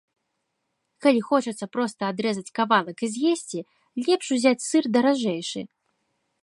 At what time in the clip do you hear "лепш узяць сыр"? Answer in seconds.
4.07-4.83